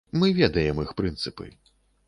Мы 0.21 0.29
ведаем 0.39 0.81
іх 0.85 0.95
прынцыпы. 1.03 1.47